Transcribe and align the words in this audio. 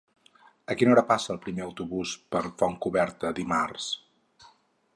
A 0.73 0.75
quina 0.77 0.93
hora 0.93 1.03
passa 1.11 1.29
el 1.33 1.37
primer 1.43 1.63
autobús 1.67 2.13
per 2.37 2.41
Fontcoberta 2.63 3.35
dimarts? 3.41 3.91